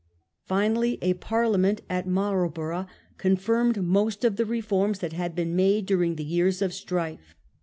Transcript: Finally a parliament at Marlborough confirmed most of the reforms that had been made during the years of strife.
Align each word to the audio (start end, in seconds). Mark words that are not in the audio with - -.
Finally 0.47 0.97
a 1.03 1.13
parliament 1.13 1.81
at 1.87 2.07
Marlborough 2.07 2.87
confirmed 3.19 3.83
most 3.83 4.25
of 4.25 4.35
the 4.35 4.45
reforms 4.47 4.97
that 4.97 5.13
had 5.13 5.35
been 5.35 5.55
made 5.55 5.85
during 5.85 6.15
the 6.15 6.25
years 6.25 6.59
of 6.59 6.73
strife. 6.73 7.35